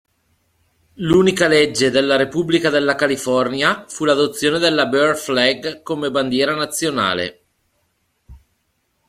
L'unica 0.95 1.47
legge 1.47 1.91
della 1.91 2.15
Repubblica 2.15 2.71
della 2.71 2.95
California 2.95 3.85
fu 3.87 4.03
l'adozione 4.03 4.57
della 4.57 4.87
"Bear 4.87 5.15
Flag" 5.15 5.83
come 5.83 6.09
bandiera 6.09 6.55
nazionale. 6.55 7.43